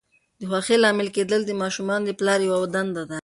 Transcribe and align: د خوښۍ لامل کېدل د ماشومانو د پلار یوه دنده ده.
د 0.39 0.41
خوښۍ 0.49 0.77
لامل 0.83 1.07
کېدل 1.15 1.41
د 1.45 1.51
ماشومانو 1.61 2.05
د 2.07 2.11
پلار 2.19 2.39
یوه 2.49 2.67
دنده 2.73 3.03
ده. 3.09 3.19